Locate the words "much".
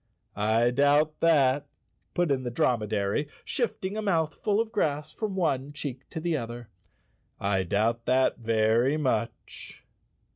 8.97-9.83